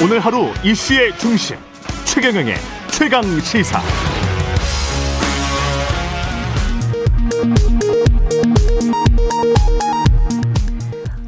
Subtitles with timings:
[0.00, 1.56] 오늘 하루 이슈의 중심
[2.04, 2.54] 최경영의
[2.92, 3.80] 최강 시사.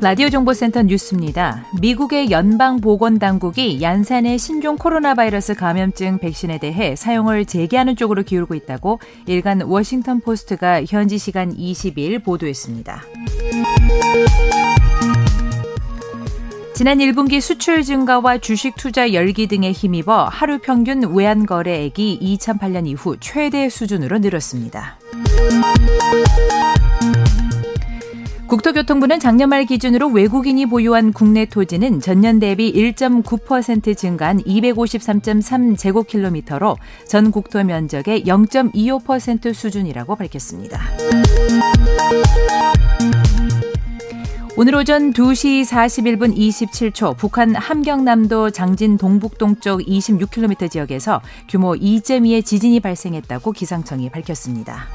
[0.00, 1.64] 라디오 정보센터 뉴스입니다.
[1.80, 8.55] 미국의 연방 보건 당국이 얀산의 신종 코로나 바이러스 감염증 백신에 대해 사용을 재개하는 쪽으로 기울고
[8.55, 13.02] 있다고 일간 워싱턴 포스트가 현지 시간 20일 보도했습니다.
[16.80, 23.18] 지난 1분기 수출 증가와 주식 투자 열기 등에 힘입어 하루 평균 외환 거래액이 2008년 이후
[23.21, 24.98] 최대 수준으로 늘었습니다.
[28.46, 37.30] 국토교통부는 작년 말 기준으로 외국인이 보유한 국내 토지는 전년 대비 1.9% 증가한 253.3 제곱킬로미터로 전
[37.30, 40.80] 국토 면적의 0.25% 수준이라고 밝혔습니다.
[44.61, 53.52] 오늘 오전 2시 41분 27초 북한 함경남도 장진 동북동쪽 26km 지역에서 규모 2.2의 지진이 발생했다고
[53.52, 54.89] 기상청이 밝혔습니다.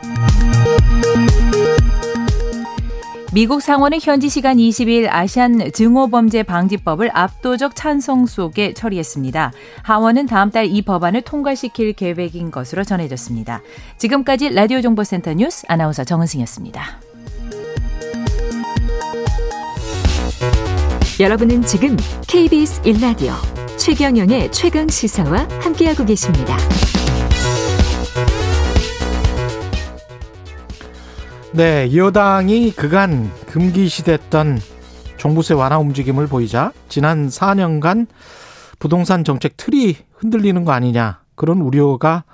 [3.33, 9.51] 미국 상원은 현지 시간 20일 아시안 증오범죄 방지법을 압도적 찬성 속에 처리했습니다.
[9.81, 13.63] 하원은 다음 달 이 법안을 통과시킬 계획인 것으로 전해졌습니다.
[13.97, 17.14] 지금까지 라디오 정보센터 뉴스 아나운서 정은승이었습니다.
[21.17, 21.95] 여러분은 지금
[22.27, 23.31] KBS 1라디오
[23.77, 26.57] 최경영의 최강 시사와 함께하고 계십니다.
[31.53, 34.59] 네, 여당이 그간 금기시됐던
[35.15, 38.07] 종부세 완화 움직임을 보이자 지난 4년간
[38.77, 42.25] 부동산 정책 틀이 흔들리는 거 아니냐 그런 우려가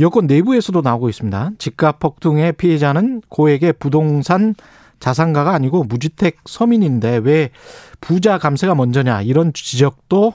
[0.00, 1.50] 여권 내부에서도 나오고 있습니다.
[1.58, 4.54] 집값 폭등의 피해자는 고액의 부동산
[5.00, 7.50] 자산가가 아니고 무주택 서민인데 왜
[8.00, 10.34] 부자 감세가 먼저냐 이런 지적도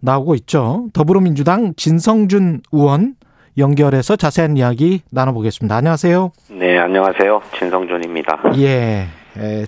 [0.00, 0.88] 나오고 있죠.
[0.92, 3.14] 더불어민주당 진성준 의원
[3.58, 5.76] 연결해서 자세한 이야기 나눠보겠습니다.
[5.76, 6.32] 안녕하세요.
[6.50, 7.40] 네, 안녕하세요.
[7.58, 8.40] 진성준입니다.
[8.58, 9.08] 예.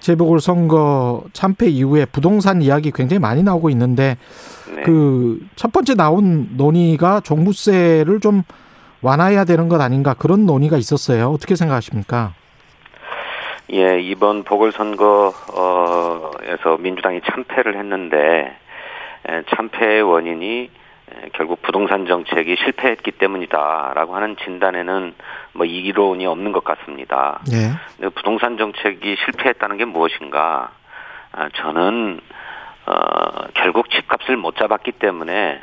[0.01, 4.17] 재보궐 선거 참패 이후에 부동산 이야기 굉장히 많이 나오고 있는데
[4.75, 4.83] 네.
[4.83, 8.43] 그첫 번째 나온 논의가 종부세를 좀
[9.01, 11.31] 완화해야 되는 것 아닌가 그런 논의가 있었어요.
[11.31, 12.35] 어떻게 생각하십니까?
[13.73, 15.33] 예, 이번 보궐선거에서
[16.79, 18.57] 민주당이 참패를 했는데
[19.57, 20.71] 참패의 원인이
[21.33, 25.15] 결국 부동산 정책이 실패했기 때문이다라고 하는 진단에는
[25.53, 27.41] 뭐 이기론이 없는 것 같습니다.
[27.51, 27.71] 네.
[28.15, 30.73] 부동산 정책이 실패했다는 게 무엇인가?
[31.33, 32.21] 아, 저는
[32.87, 32.95] 어,
[33.55, 35.61] 결국 집값을 못 잡았기 때문에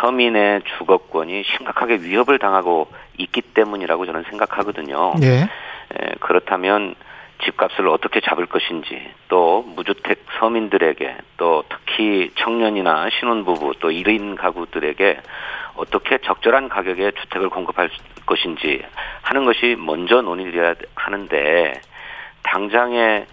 [0.00, 5.14] 서민의 주거권이 심각하게 위협을 당하고 있기 때문이라고 저는 생각하거든요.
[5.18, 5.42] 네.
[5.42, 6.94] 에, 그렇다면
[7.44, 15.20] 집값을 어떻게 잡을 것인지 또 무주택 서민들에게 또 특히 청년이나 신혼부부 또 1인 가구들에게
[15.76, 17.90] 어떻게 적절한 가격에 주택을 공급할
[18.26, 18.82] 것인지
[19.22, 21.80] 하는 것이 먼저 논의돼야 하는데
[22.42, 23.26] 당장에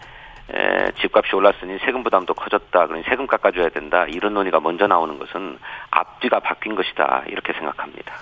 [0.54, 2.86] 에, 집값이 올랐으니 세금 부담도 커졌다.
[2.86, 4.06] 그러니 세금 깎아줘야 된다.
[4.06, 5.58] 이런 논의가 먼저 나오는 것은
[5.90, 7.24] 앞뒤가 바뀐 것이다.
[7.28, 8.14] 이렇게 생각합니다.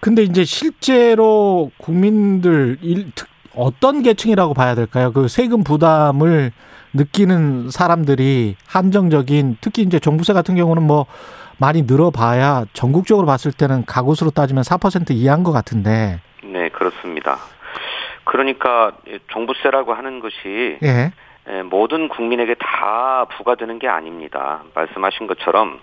[0.00, 5.12] 근데 이제 실제로 국민들 일, 특, 어떤 계층이라고 봐야 될까요?
[5.12, 6.52] 그 세금 부담을
[6.94, 11.06] 느끼는 사람들이 한정적인 특히 이제 종부세 같은 경우는 뭐
[11.58, 16.20] 많이 늘어봐야 전국적으로 봤을 때는 가구수로 따지면 4% 이하인 것 같은데.
[16.42, 17.38] 네, 그렇습니다.
[18.24, 18.92] 그러니까
[19.28, 21.12] 종부세라고 하는 것이 예.
[21.64, 24.62] 모든 국민에게 다 부과되는 게 아닙니다.
[24.74, 25.80] 말씀하신 것처럼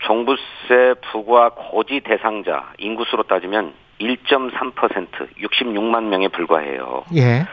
[0.00, 7.04] 종부세 부과 고지 대상자 인구수로 따지면 1.3% 66만 명에 불과해요.
[7.14, 7.46] 예.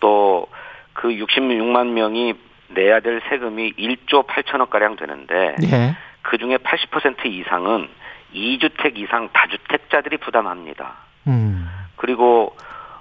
[0.00, 0.48] 또
[0.94, 2.34] 그 66만 명이
[2.68, 5.96] 내야 될 세금이 1조 8천억 가량 되는데 예.
[6.22, 7.88] 그 중에 80% 이상은
[8.34, 10.94] 2주택 이상 다주택자들이 부담합니다.
[11.26, 11.68] 음.
[11.96, 12.56] 그리고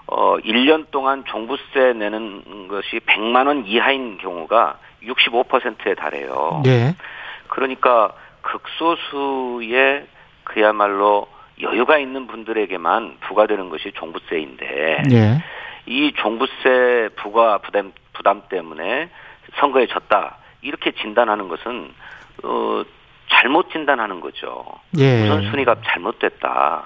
[0.05, 6.61] 어 1년 동안 종부세 내는 것이 100만 원 이하인 경우가 65%에 달해요.
[6.65, 6.95] 예.
[7.47, 10.07] 그러니까 극소수의
[10.43, 11.27] 그야말로
[11.61, 15.43] 여유가 있는 분들에게만 부과되는 것이 종부세인데 예.
[15.85, 19.09] 이 종부세 부과 부담 부담 때문에
[19.59, 21.91] 선거에 졌다 이렇게 진단하는 것은
[22.43, 22.83] 어
[23.29, 24.63] 잘못 진단하는 거죠.
[24.97, 25.23] 예.
[25.23, 26.83] 우선 순위가 잘못됐다.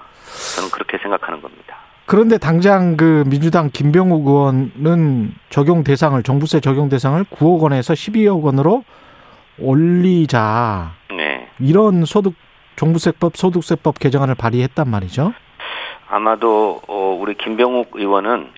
[0.56, 1.76] 저는 그렇게 생각하는 겁니다.
[2.06, 8.82] 그런데 당장 그 민주당 김병욱 의원은 적용 대상을 종부세 적용 대상을 9억 원에서 12억 원으로
[9.58, 10.92] 올리자.
[11.10, 11.48] 네.
[11.60, 12.34] 이런 소득
[12.78, 15.34] 종부세법 소득세법 개정안을 발의했단 말이죠.
[16.08, 18.50] 아마도 어, 우리 김병욱 의원은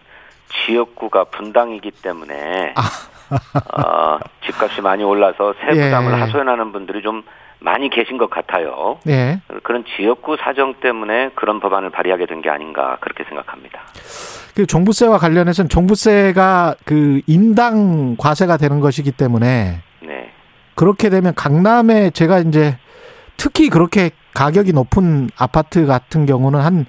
[0.67, 2.83] 지역구가 분당이기 때문에 아.
[3.83, 6.17] 어, 집값이 많이 올라서 세 부담을 예.
[6.21, 7.23] 하소연하는 분들이 좀
[7.61, 8.99] 많이 계신 것 같아요.
[9.05, 9.41] 네.
[9.63, 13.81] 그런 지역구 사정 때문에 그런 법안을 발의하게 된 게 아닌가 그렇게 생각합니다.
[14.55, 20.31] 그 종부세와 관련해서는 종부세가 그 인당 과세가 되는 것이기 때문에 네.
[20.75, 22.77] 그렇게 되면 강남에 제가 이제
[23.43, 26.85] 특히 그렇게 가격이 높은 아파트 같은 경우는 한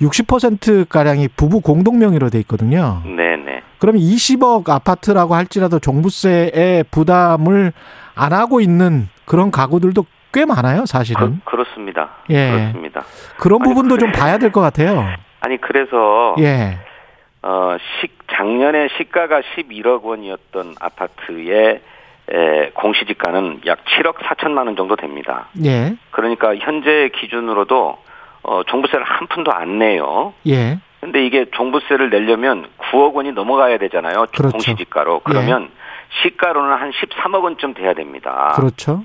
[0.00, 3.02] 60% 가량이 부부 공동 명의로 돼 있거든요.
[3.04, 3.62] 네, 네.
[3.78, 7.72] 그러면 20억 아파트라고 할지라도 종부세의 부담을
[8.14, 11.42] 안 하고 있는 그런 가구들도 꽤 많아요, 사실은.
[11.44, 12.50] 그, 렇습니다 예.
[12.50, 13.04] 그렇습니다.
[13.38, 14.18] 그런 아니, 부분도 좀 그래.
[14.18, 15.04] 봐야 될 것 같아요.
[15.40, 16.78] 아니 그래서 예.
[17.42, 21.82] 어, 시, 작년에 시가가 11억 원이었던 아파트의
[22.32, 25.48] 에, 공시지가는 약 7억 4천만 원 정도 됩니다.
[25.64, 25.96] 예.
[26.10, 27.98] 그러니까 현재 기준으로도
[28.44, 30.32] 어, 종부세를 한 푼도 안 내요.
[30.46, 30.78] 예.
[31.00, 34.26] 근데 이게 종부세를 내려면 9억 원이 넘어가야 되잖아요.
[34.32, 34.52] 그렇죠.
[34.52, 35.20] 공시지가로.
[35.24, 35.70] 그러면
[36.22, 38.52] 시가로는 한 13억 원쯤 돼야 됩니다.
[38.54, 39.04] 그렇죠.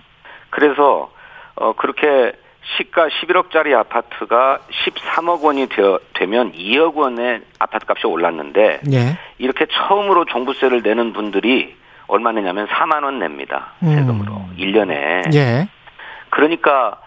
[0.50, 1.12] 그래서
[1.56, 2.34] 어 그렇게
[2.78, 9.18] 시가 11억짜리 아파트가 13억 원이 되어, 되면 2억 원의 아파트 값이 올랐는데 예.
[9.38, 11.76] 이렇게 처음으로 종부세를 내는 분들이
[12.08, 13.74] 얼마 내냐면 4만 원 냅니다.
[13.82, 14.34] 세금으로.
[14.34, 14.56] 음.
[14.58, 15.34] 1년에.
[15.36, 15.68] 예.
[16.30, 16.98] 그러니까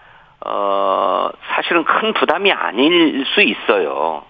[0.45, 4.23] 어 사실은 큰 부담이 아닐 수 있어요.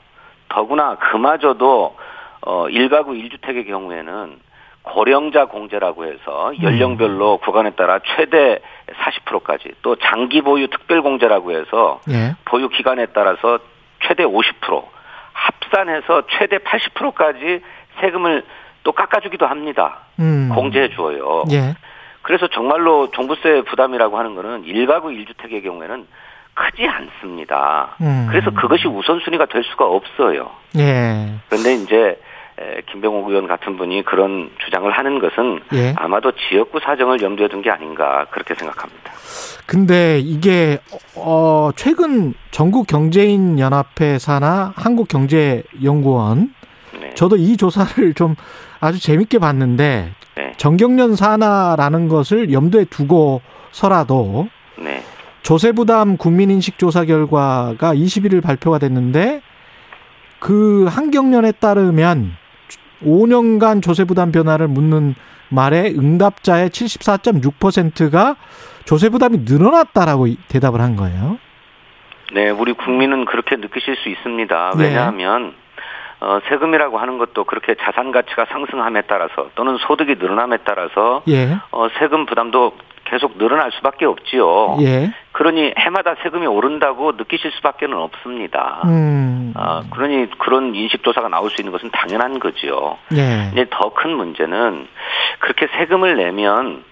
[0.50, 1.96] 더구나 그마저도
[2.42, 4.40] 어 1가구 1주택의 경우에는
[4.84, 12.36] 고령자 공제라고 해서 연령별로 구간에 따라 최대 40%까지 또 장기 보유 특별 공제라고 해서 예.
[12.46, 13.60] 보유 기간에 따라서
[14.02, 14.84] 최대 50%
[15.34, 17.62] 합산해서 최대 80%까지
[18.00, 18.44] 세금을
[18.84, 20.00] 또 깎아주기도 합니다.
[20.20, 20.50] 음.
[20.54, 21.44] 공제해 주어요.
[21.52, 21.76] 예.
[22.22, 26.06] 그래서 정말로 종부세 부담이라고 하는 거는 1가구 1주택의 경우에는
[26.54, 27.96] 크지 않습니다.
[28.02, 28.28] 음.
[28.30, 30.52] 그래서 그것이 우선순위가 될 수가 없어요.
[30.78, 31.34] 예.
[31.50, 32.20] 그런데 이제
[32.60, 35.94] 에, 김병욱 의원 같은 분이 그런 주장을 하는 것은 예.
[35.98, 39.12] 아마도 지역구 사정을 염두에 둔 게 아닌가 그렇게 생각합니다.
[39.66, 40.78] 근데 이게
[41.16, 46.61] 어 최근 전국 경제인 연합회 산하 한국 경제 연구원 네.
[47.16, 48.36] 저도 이 조사를 좀
[48.80, 50.54] 아주 재밌게 봤는데 네.
[50.58, 54.48] 정경련 산하라는 것을 염두에 두고서라도
[54.78, 55.04] 네.
[55.44, 59.42] 조세 부담 국민 인식 조사 결과가 21일 발표가 됐는데
[60.40, 62.34] 그 한경련에 따르면
[63.04, 65.16] 5년간 조세 부담 변화를 묻는
[65.50, 68.36] 말에 응답자의 74.6%가
[68.86, 71.38] 조세 부담이 늘어났다라고 이- 대답을 한 거예요.
[72.34, 74.74] 네, 우리 국민은 그렇게 느끼실 수 있습니다.
[74.78, 74.84] 네.
[74.86, 75.54] 왜냐하면
[76.22, 81.58] 어, 세금이라고 하는 것도 그렇게 자산 가치가 상승함에 따라서 또는 소득이 늘어남에 따라서 예.
[81.72, 82.74] 어, 세금 부담도
[83.06, 84.78] 계속 늘어날 수밖에 없지요.
[84.82, 85.12] 예.
[85.32, 88.82] 그러니 해마다 세금이 오른다고 느끼실 수밖에는 없습니다.
[88.86, 89.54] 음.
[89.58, 92.98] 아, 그러니 그런 인식 조사가 나올 수 있는 것은 당연한 거지요.
[93.16, 93.50] 예.
[93.52, 94.88] 이제 더 큰 문제는
[95.40, 96.84] 그렇게 세금을 내면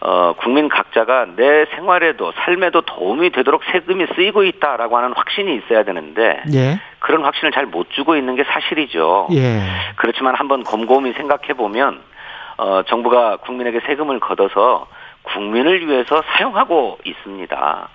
[0.00, 6.42] 어, 국민 각자가 내 생활에도 삶에도 도움이 되도록 세금이 쓰이고 있다라고 하는 확신이 있어야 되는데
[6.54, 6.78] 예.
[7.06, 9.28] 그런 확신을 잘 못 주고 있는 게 사실이죠.
[9.32, 9.62] 예.
[9.94, 12.00] 그렇지만 한번 곰곰이 생각해 보면
[12.58, 14.88] 어, 정부가 국민에게 세금을 걷어서
[15.22, 17.88] 국민을 위해서 사용하고 있습니다.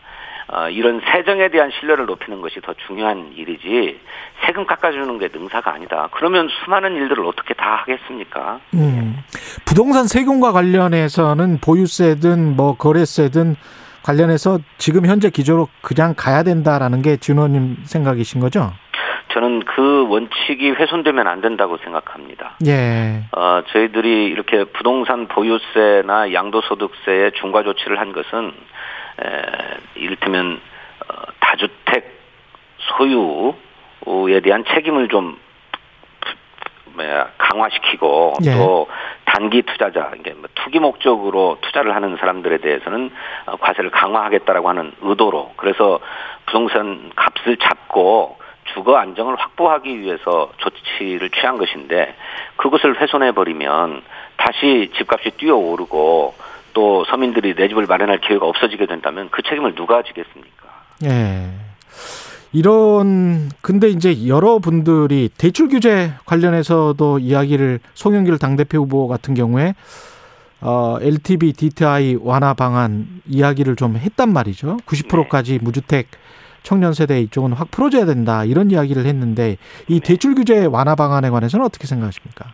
[0.54, 4.00] 어, 이런 세정에 대한 신뢰를 높이는 것이 더 중요한 일이지
[4.46, 6.08] 세금 깎아주는 게 능사가 아니다.
[6.12, 8.62] 그러면 수많은 일들을 어떻게 다 하겠습니까?
[8.76, 9.18] 음.
[9.66, 13.58] 부동산 세금과 관련해서는 보유세든 뭐 거래세든
[14.04, 18.72] 관련해서 지금 현재 기조로 그냥 가야 된다라는 게 진호님 생각이신 거죠?
[19.34, 22.58] 저는 그 원칙이 훼손되면 안 된다고 생각합니다.
[22.68, 23.24] 예.
[23.32, 28.54] 어, 저희들이 이렇게 부동산 보유세나 양도소득세에 중과 조치를 한 것은
[29.22, 29.42] 에,
[29.96, 30.60] 이를테면
[31.08, 32.20] 어, 다주택
[32.98, 35.38] 소유에 대한 책임을 좀
[36.94, 38.54] 뭐야 강화시키고 예.
[38.54, 38.88] 또
[39.24, 43.12] 단기 투자자 이게 뭐 투기 목적으로 투자를 하는 사람들에 대해서는
[43.46, 46.00] 어, 과세를 강화하겠다라고 하는 의도로 그래서
[46.48, 48.41] 부동산 값을 잡고
[48.74, 52.16] 주거 안정을 확보하기 위해서 조치를 취한 것인데
[52.58, 54.02] 그것을 훼손해 버리면
[54.38, 56.36] 다시 집값이 뛰어오르고
[56.74, 60.68] 또 서민들이 내 집을 마련할 기회가 없어지게 된다면 그 책임을 누가 지겠습니까?
[61.06, 61.50] 예.
[62.54, 69.74] 이런 근데 이제 여러분들이 대출 규제 관련해서도 이야기를 송영길 당대표 후보 같은 경우에
[70.60, 74.78] 어 LTV DTI 완화 방안 이야기를 좀 했단 말이죠.
[74.86, 76.08] 90%까지 무주택
[76.64, 80.08] 청년 세대 이쪽은 확 풀어줘야 된다 이런 이야기를 했는데 이 네.
[80.08, 82.46] 대출 규제 완화 방안에 관해서는 어떻게 생각하십니까?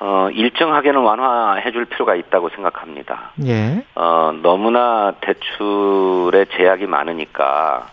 [0.00, 3.32] 어, 일정하게는 완화해 줄 필요가 있다고 생각합니다.
[3.46, 7.88] 예, 어, 너무나 대출에 제약이 많으니까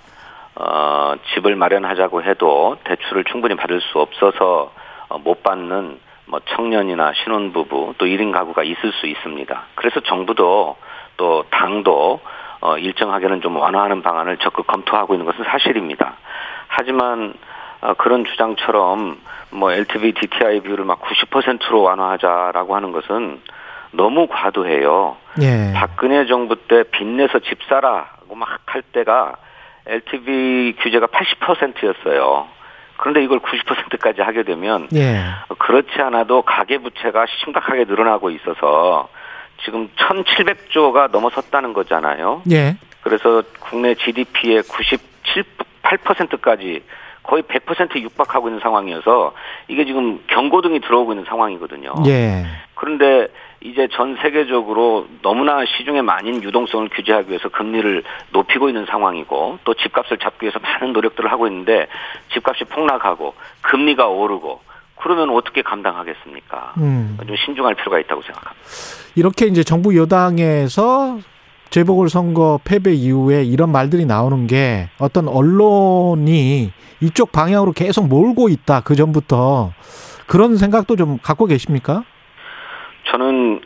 [0.56, 4.72] 어, 집을 마련하자고 해도 대출을 충분히 받을 수 없어서
[5.10, 9.64] 어, 못 받는 뭐 청년이나 신혼부부 또 1인 가구가 있을 수 있습니다.
[9.76, 10.78] 그래서 정부도
[11.18, 12.20] 또 당도
[12.66, 16.16] 어, 일정하게는 좀 완화하는 방안을 적극 검토하고 있는 것은 사실입니다.
[16.68, 17.34] 하지만
[17.82, 19.20] 어, 그런 주장처럼
[19.52, 23.40] 뭐 LTV DTI 비율을 막 90%로 완화하자라고 하는 것은
[23.92, 25.16] 너무 과도해요.
[25.42, 25.74] 예.
[25.76, 29.36] 박근혜 정부 때 빚내서 집 사라고 막 할 때가
[29.88, 32.48] LTV 규제가 80%였어요.
[32.98, 35.22] 그런데 이걸 90%까지 하게 되면 예.
[35.58, 39.08] 그렇지 않아도 가계 부채가 심각하게 늘어나고 있어서
[39.64, 42.42] 지금 1,700조가 넘어섰다는 거잖아요.
[42.52, 42.78] 예.
[43.02, 44.98] 그래서 국내 GDP의 97,
[45.84, 46.84] 8%까지
[47.24, 49.34] 거의 100% 육박하고 있는 상황이어서
[49.68, 51.94] 이게 지금 경고등이 들어오고 있는 상황이거든요.
[52.08, 52.46] 예.
[52.76, 53.28] 그런데
[53.62, 60.18] 이제 전 세계적으로 너무나 시중에 많은 유동성을 규제하기 위해서 금리를 높이고 있는 상황이고 또 집값을
[60.20, 61.88] 잡기 위해서 많은 노력들을 하고 있는데
[62.34, 64.62] 집값이 폭락하고 금리가 오르고
[64.96, 66.74] 그러면 어떻게 감당하겠습니까?
[66.78, 67.18] 음.
[67.26, 68.66] 좀 신중할 필요가 있다고 생각합니다.
[69.16, 71.20] 이렇게 이제 정부 여당에서
[71.70, 76.72] 재보궐 선거 패배 이후에 이런 말들이 나오는 게 어떤 언론이
[77.02, 78.82] 이쪽 방향으로 계속 몰고 있다.
[78.82, 79.72] 그 전부터
[80.28, 82.04] 그런 생각도 좀 갖고 계십니까?
[83.12, 83.62] 저는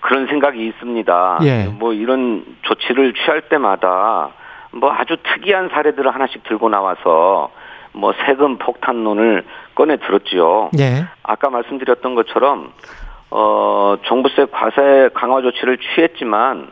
[0.00, 1.38] 그런 생각이 있습니다.
[1.44, 1.64] 예.
[1.64, 4.30] 뭐 이런 조치를 취할 때마다
[4.72, 7.50] 뭐 아주 특이한 사례들을 하나씩 들고 나와서
[7.94, 10.70] 뭐 세금 폭탄론을 꺼내 들었지요.
[10.78, 11.06] 예.
[11.22, 12.72] 아까 말씀드렸던 것처럼
[13.30, 16.70] 어 종부세 과세 강화 조치를 취했지만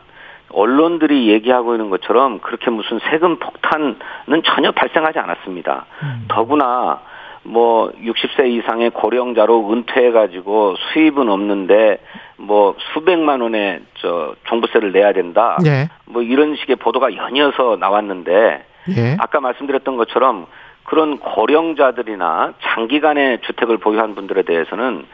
[0.49, 3.97] 언론들이 얘기하고 있는 것처럼 그렇게 무슨 세금 폭탄은
[4.45, 5.85] 전혀 발생하지 않았습니다.
[6.03, 6.25] 음.
[6.27, 7.01] 더구나
[7.43, 11.97] 뭐 60세 이상의 고령자로 은퇴해 가지고 수입은 없는데
[12.37, 15.57] 뭐 수백만 원의 저 종부세를 내야 된다.
[15.63, 15.89] 네.
[16.05, 19.17] 뭐 이런 식의 보도가 연이어서 나왔는데 네.
[19.19, 20.47] 아까 말씀드렸던 것처럼
[20.83, 25.05] 그런 고령자들이나 장기간의 주택을 보유한 분들에 대해서는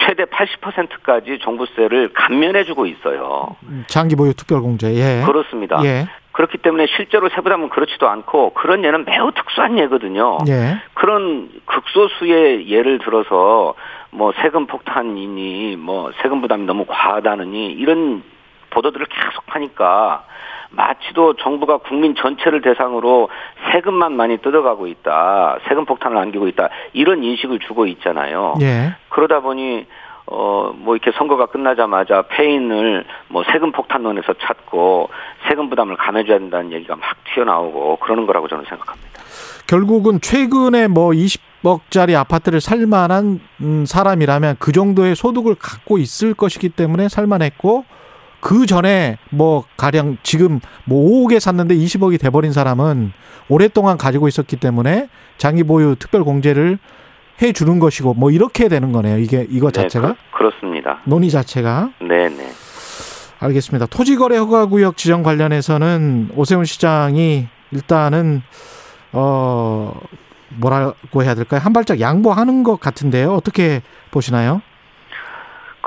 [0.00, 3.56] 최대 80%까지 종부세를 감면해주고 있어요.
[3.88, 4.94] 장기 보유 특별공제.
[4.94, 5.22] 예.
[5.26, 5.80] 그렇습니다.
[5.84, 6.06] 예.
[6.32, 10.38] 그렇기 때문에 실제로 세부담은 그렇지도 않고 그런 예는 매우 특수한 예거든요.
[10.48, 10.78] 예.
[10.94, 13.74] 그런 극소수의 예를 들어서
[14.10, 18.22] 뭐 세금 폭탄이니 뭐 세금 부담이 너무 과하다느니 이런
[18.70, 20.24] 보도들을 계속 하니까
[20.70, 23.28] 마치도 정부가 국민 전체를 대상으로
[23.72, 25.58] 세금만 많이 뜯어가고 있다.
[25.68, 26.68] 세금 폭탄을 안기고 있다.
[26.92, 28.54] 이런 인식을 주고 있잖아요.
[28.60, 28.94] 예.
[29.08, 29.86] 그러다 보니
[30.30, 35.08] 어, 뭐 이렇게 선거가 끝나자마자 패인을 뭐 세금 폭탄론에서 찾고
[35.48, 39.22] 세금 부담을 감해줘야 된다는 얘기가 막 튀어나오고 그러는 거라고 저는 생각합니다.
[39.66, 46.70] 결국은 최근에 뭐 20억짜리 아파트를 살 만한 음, 사람이라면 그 정도의 소득을 갖고 있을 것이기
[46.70, 47.84] 때문에 살만했고
[48.40, 53.12] 그 전에 뭐 가령 지금 뭐 5억에 샀는데 20억이 돼버린 사람은
[53.48, 56.78] 오랫동안 가지고 있었기 때문에 장기 보유 특별 공제를
[57.40, 59.18] 해 주는 것이고 뭐 이렇게 되는 거네요.
[59.18, 62.50] 이게 이거 네, 자체가 네, 그, 렇습니다 논의 자체가 네, 네.
[63.40, 63.86] 알겠습니다.
[63.86, 68.42] 토지거래 허가구역 지정 관련해서는 오세훈 시장이 일단은
[69.12, 69.94] 어
[70.56, 71.60] 뭐라고 해야 될까요?
[71.62, 73.32] 한 발짝 양보하는 것 같은데요.
[73.34, 74.60] 어떻게 보시나요?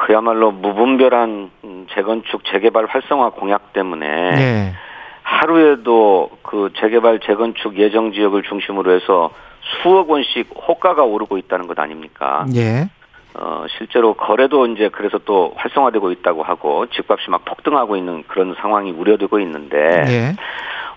[0.01, 1.51] 그야말로 무분별한
[1.93, 4.73] 재건축 재개발 활성화 공약 때문에 네.
[5.21, 9.31] 하루에도 그 재개발 재건축 예정 지역을 중심으로 해서
[9.61, 12.45] 수억 원씩 호가가 오르고 있다는 것 아닙니까?
[12.55, 12.89] 예.
[13.35, 18.91] 어, 실제로 거래도 이제 그래서 또 활성화되고 있다고 하고 집값이 막 폭등하고 있는 그런 상황이
[18.91, 19.77] 우려되고 있는데
[20.07, 20.35] 예.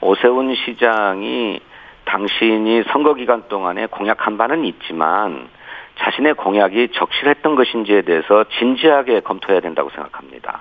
[0.00, 1.61] 오세훈 시장이
[2.06, 5.49] 당신이 선거 기간 동안에 공약한 바는 있지만
[5.98, 10.60] 자신의 공약이 적실했던 것인지에 대해서 진지하게 검토해야 된다고 생각합니다.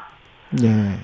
[0.52, 0.98] 네.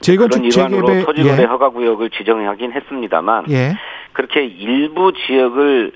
[0.00, 1.44] 재건축 일환으로 재개발, 토지거래 예.
[1.46, 3.76] 허가 구역을 지정하긴 했습니다만 예.
[4.12, 5.92] 그렇게 일부 지역을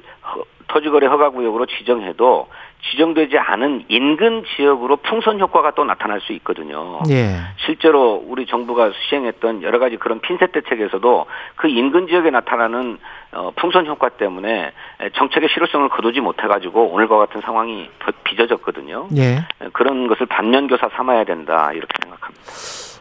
[0.68, 2.48] 토지거래 허가 구역으로 지정해도
[2.90, 7.00] 지정되지 않은 인근 지역으로 풍선 효과가 또 나타날 수 있거든요.
[7.10, 7.36] 예.
[7.64, 12.98] 실제로 우리 정부가 수행했던 여러 가지 그런 핀셋 대책에서도 그 인근 지역에 나타나는
[13.32, 14.72] 어, 풍선 효과 때문에
[15.16, 17.90] 정책의 실효성을 거두지 못해가지고 오늘과 같은 상황이
[18.24, 19.08] 빚어졌거든요.
[19.16, 19.44] 예.
[19.72, 22.42] 그런 것을 반면교사 삼아야 된다 이렇게 생각합니다.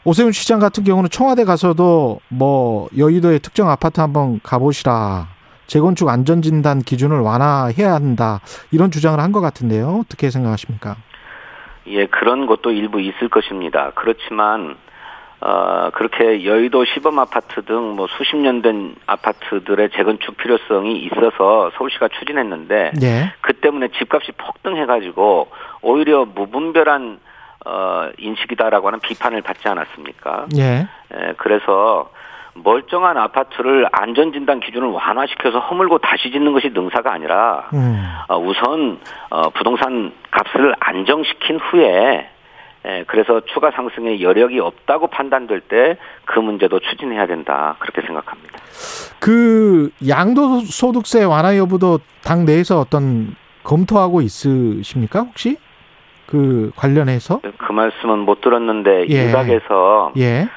[0.03, 5.34] 오세훈 시장 같은 경우는 청와대 가서도 뭐 여의도의 특정 아파트 한번 가보시라.
[5.67, 8.39] 재건축 안전진단 기준을 완화해야 한다.
[8.71, 9.99] 이런 주장을 한 것 같은데요.
[10.05, 10.95] 어떻게 생각하십니까?
[11.87, 13.91] 예, 그런 것도 일부 있을 것입니다.
[13.95, 14.77] 그렇지만
[15.41, 22.07] 어, 그렇게 여의도 시범 아파트 등 뭐 수십 년 된 아파트들의 재건축 필요성이 있어서 서울시가
[22.17, 23.33] 추진했는데 네.
[23.41, 25.49] 그 때문에 집값이 폭등해가지고
[25.81, 27.19] 오히려 무분별한
[27.65, 30.45] 어, 인식이다라고 하는 비판을 받지 않았습니까?
[30.57, 30.87] 예.
[31.13, 32.09] 예 그래서
[32.55, 38.03] 멀쩡한 아파트를 안전진단 기준을 완화시켜서 허물고 다시 짓는 것이 능사가 아니라 음.
[38.27, 42.29] 어, 우선 어, 부동산 값을 안정시킨 후에
[42.87, 48.59] 예, 그래서 추가 상승의 여력이 없다고 판단될 때 그 문제도 추진해야 된다 그렇게 생각합니다.
[49.19, 55.57] 그 양도소득세 완화 여부도 당 내에서 어떤 검토하고 있으십니까 혹시
[56.27, 57.41] 그 관련해서?
[57.57, 59.25] 그 말씀은 못 들었는데 예.
[59.25, 60.47] 일각에서 예.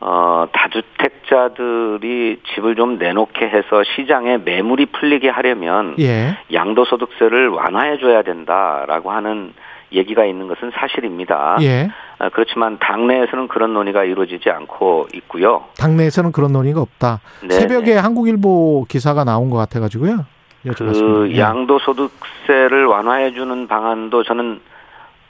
[0.00, 6.38] 어, 다주택자들이 집을 좀 내놓게 해서 시장에 매물이 풀리게 하려면 예.
[6.52, 9.52] 양도소득세를 완화해줘야 된다라고 하는
[9.92, 11.56] 얘기가 있는 것은 사실입니다.
[11.62, 11.88] 예.
[12.18, 15.64] 아, 그렇지만 당내에서는 그런 논의가 이루어지지 않고 있고요.
[15.78, 17.20] 당내에서는 그런 논의가 없다.
[17.42, 20.26] 네 새벽에 한국일보 기사가 나온 것 같아가지고요.
[20.76, 21.38] 그 예.
[21.38, 24.60] 양도소득세를 완화해주는 방안도 저는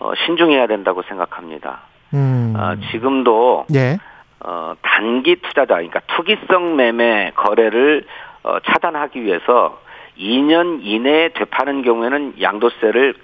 [0.00, 1.80] 어, 신중해야 된다고 생각합니다.
[2.14, 2.54] 음.
[2.56, 3.98] 어, 지금도 예.
[4.40, 8.04] 어, 단기 투자자, 그러니까 투기성 매매 거래를
[8.45, 9.80] 어, 차단하기 위해서
[10.18, 13.14] 2년 이내에 되파는 경우에는 양도세를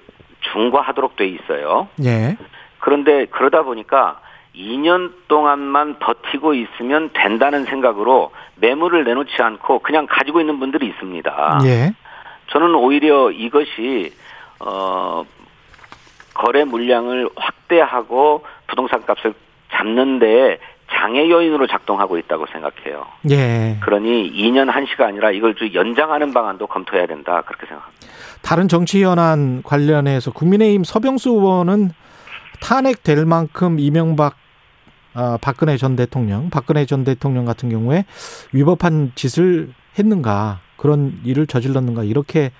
[0.52, 1.88] 중과하도록 돼 있어요.
[2.04, 2.36] 예.
[2.78, 4.20] 그런데 그러다 보니까
[4.54, 11.60] 2년 동안만 버티고 있으면 된다는 생각으로 매물을 내놓지 않고 그냥 가지고 있는 분들이 있습니다.
[11.64, 11.92] 예.
[12.50, 14.12] 저는 오히려 이것이
[14.60, 15.24] 어
[16.34, 19.34] 거래 물량을 확대하고 부동산 값을
[19.72, 20.58] 잡는 데
[21.04, 23.04] 장애 요인으로 작동하고 있다고 생각해요.
[23.30, 23.76] 예.
[23.82, 28.06] 그러니 2년 한시가 아니라 이걸 좀 연장하는 방안도 검토해야 된다 그렇게 생각합니다.
[28.40, 31.90] 다른 정치 현안 관련해서 국민의힘 서병수 의원은
[32.62, 34.36] 탄핵될 만큼 이명박
[35.12, 38.06] 아, 박근혜 전 대통령, 박근혜 전 대통령 같은 경우에
[38.52, 39.68] 위법한 짓을
[39.98, 42.50] 했는가 그런 일을 저질렀는가 이렇게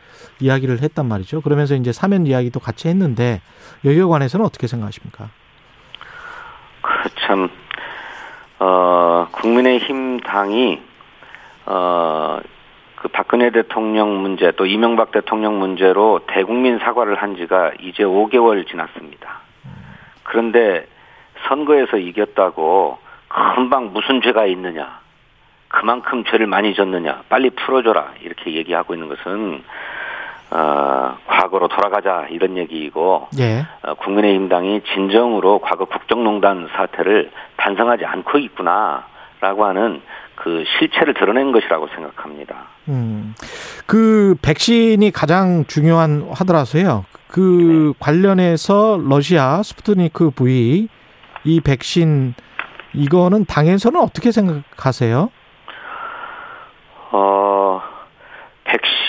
[0.41, 1.41] 이야기를 했단 말이죠.
[1.41, 3.41] 그러면서 이제 사면 이야기도 같이 했는데
[3.87, 5.31] 여기에 관해서는 어떻게 생각하십니까?
[7.27, 7.49] 참
[8.59, 10.81] 어, 국민의힘 당이
[11.67, 12.41] 어,
[12.97, 19.41] 그 박근혜 대통령 문제 또 이명박 대통령 문제로 대국민 사과를 한 지가 이제 5개월 지났습니다.
[20.23, 20.87] 그런데
[21.49, 25.01] 선거에서 이겼다고 금방 무슨 죄가 있느냐.
[25.69, 27.25] 그만큼 죄를 많이 졌느냐.
[27.29, 28.15] 빨리 풀어줘라.
[28.23, 29.63] 이렇게 얘기하고 있는 것은
[30.55, 33.67] 어, 과거로 돌아가자 이런 얘기이고 예.
[33.83, 40.01] 어, 국민의힘당이 진정으로 과거 국정농단 사태를 반성하지 않고 있구나라고 하는
[40.37, 42.69] 그 실체를 드러낸 것이라고 생각합니다.
[42.89, 43.35] 음,
[43.87, 47.05] 그 백신이 가장 중요한 하더라서요.
[47.27, 47.99] 그 네.
[47.99, 50.89] 관련해서 러시아 스푸트니크 V
[51.43, 52.35] 이 백신
[52.93, 55.31] 이거는 당에서는 어떻게 생각하세요?
[57.11, 57.83] 어,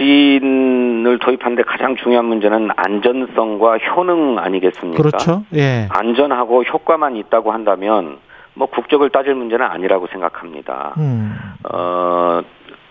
[0.05, 5.01] 백신을 도입하는데 가장 중요한 문제는 안전성과 효능 아니겠습니까?
[5.01, 5.43] 그렇죠.
[5.55, 5.87] 예.
[5.89, 8.19] 안전하고 효과만 있다고 한다면
[8.53, 10.93] 뭐 국적을 따질 문제는 아니라고 생각합니다.
[10.97, 11.35] 음.
[11.71, 12.41] 어,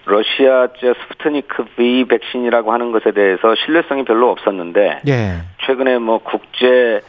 [0.06, 5.42] 러시아제 스푸트니크 V 백신이라고 하는 것에 대해서 신뢰성이 별로 없었는데 예.
[5.66, 7.00] 최근에 뭐 국제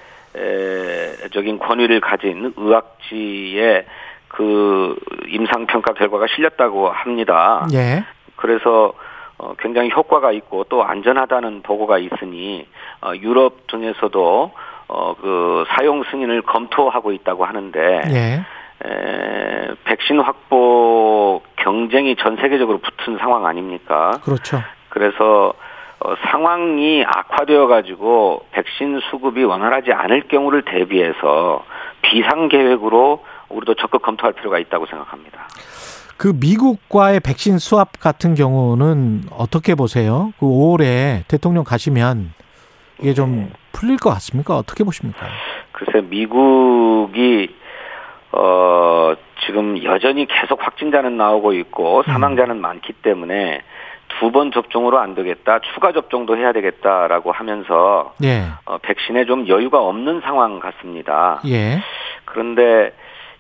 [1.33, 3.85] 적인 권위를 가진 의학지의
[4.27, 4.95] 그
[5.29, 7.67] 임상 평가 결과가 실렸다고 합니다.
[7.73, 8.03] 예.
[8.35, 8.93] 그래서
[9.45, 12.67] 어, 굉장히 효과가 있고 또 안전하다는 보고가 있으니
[13.01, 14.51] 어, 유럽 등에서도
[14.87, 18.45] 어, 그 사용 승인을 검토하고 있다고 하는데 예.
[18.87, 24.19] 에, 백신 확보 경쟁이 전 세계적으로 붙은 상황 아닙니까?
[24.23, 24.61] 그렇죠.
[24.89, 25.53] 그래서
[25.99, 31.63] 어, 상황이 악화되어 가지고 백신 수급이 원활하지 않을 경우를 대비해서
[32.01, 35.47] 비상 계획으로 우리도 적극 검토할 필요가 있다고 생각합니다.
[36.17, 40.31] 그 미국과의 백신 수합 같은 경우는 어떻게 보세요?
[40.39, 42.33] 그 5월에 대통령 가시면
[42.99, 44.55] 이게 좀 풀릴 것 같습니까?
[44.55, 45.27] 어떻게 보십니까?
[45.73, 47.53] 글쎄 미국이
[48.31, 49.13] 어
[49.45, 52.61] 지금 여전히 계속 확진자는 나오고 있고 사망자는 음.
[52.61, 53.61] 많기 때문에
[54.19, 58.43] 두 번 접종으로 안 되겠다 추가 접종도 해야 되겠다라고 하면서 예.
[58.65, 61.41] 어, 백신에 좀 여유가 없는 상황 같습니다.
[61.47, 61.81] 예.
[62.23, 62.93] 그런데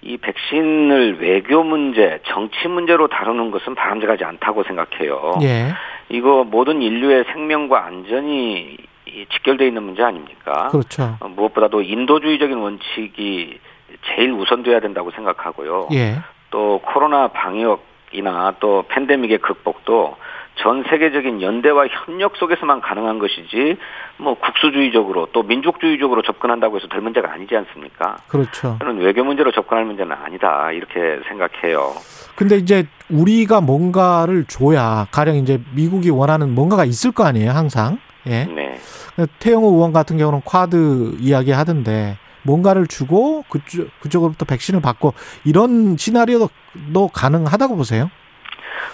[0.05, 5.39] 이 백신을 외교 문제, 정치 문제로 다루는 것은 바람직하지 않다고 생각해요.
[5.41, 5.73] 예.
[6.09, 8.77] 이거 모든 인류의 생명과 안전이
[9.33, 10.67] 직결되어 있는 문제 아닙니까?
[10.67, 11.17] 그렇죠.
[11.19, 13.59] 어, 무엇보다도 인도주의적인 원칙이
[14.05, 15.89] 제일 우선돼야 된다고 생각하고요.
[15.93, 16.17] 예.
[16.51, 20.17] 또 코로나 방역이나 또 팬데믹의 극복도
[20.65, 23.77] 전 세계적인 연대와 협력 속에서만 가능한 것이지
[24.17, 28.17] 뭐 국수주의적으로 또 민족주의적으로 접근한다고 해서 될 문제가 아니지 않습니까?
[28.27, 28.77] 그렇죠.
[28.79, 31.93] 저는 외교 문제로 접근할 문제는 아니다 이렇게 생각해요.
[32.35, 37.99] 근데 이제 우리가 뭔가를 줘야 가령 이제 미국이 원하는 뭔가가 있을 거 아니에요, 항상.
[38.25, 38.45] 예.
[38.45, 38.79] 네.
[39.37, 46.49] 태영호 의원 같은 경우는 쿼드 이야기 하던데 뭔가를 주고 그쪽 그쪽으로부터 백신을 받고 이런 시나리오도
[47.13, 48.09] 가능하다고 보세요?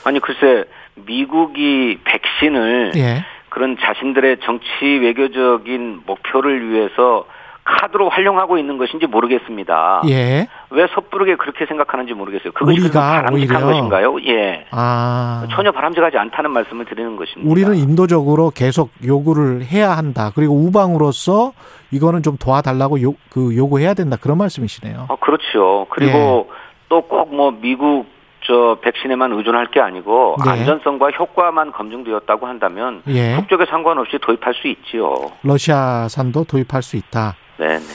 [0.04, 0.66] 아니 글쎄
[1.06, 3.26] 미국이 백신을 예.
[3.50, 7.26] 그런 자신들의 정치 외교적인 목표를 위해서
[7.64, 10.02] 카드로 활용하고 있는 것인지 모르겠습니다.
[10.10, 10.48] 예.
[10.72, 12.54] 왜 섣부르게 그렇게 생각하는지 모르겠어요.
[12.54, 13.74] 그것이 우리가 바람직한 오히려.
[13.74, 14.16] 것인가요?
[14.26, 14.66] 예.
[14.72, 15.46] 아.
[15.52, 17.50] 전혀 바람직하지 않다는 말씀을 드리는 것입니다.
[17.50, 20.32] 우리는 인도적으로 계속 요구를 해야 한다.
[20.34, 21.54] 그리고 우방으로서
[21.92, 24.18] 이거는 좀 도와달라고 요, 그 요구해야 된다.
[24.20, 25.06] 그런 말씀이시네요.
[25.10, 25.86] 아, 그렇죠.
[25.92, 26.54] 그리고 예.
[26.90, 28.06] 또꼭 뭐 미국
[28.44, 30.52] 저 백신에만 의존할 게 아니고 네.
[30.52, 33.36] 안전성과 효과만 검증되었다고 한다면 예.
[33.36, 35.32] 국적에 상관없이 도입할 수 있지요.
[35.44, 37.36] 러시아산도 도입할 수 있다.
[37.58, 37.86] 네, 네.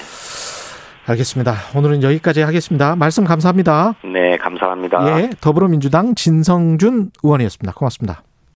[1.09, 1.55] 알겠습니다.
[1.77, 2.97] 오늘은 여기까지 하겠습니다.
[2.97, 3.95] 말씀 감사합니다.
[4.03, 5.21] 네, 감사합니다.
[5.21, 7.73] 예, 더불어민주당 진성준 의원이었습니다.
[7.75, 8.23] 고맙습니다.